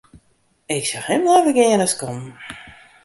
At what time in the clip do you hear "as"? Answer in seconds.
1.85-1.95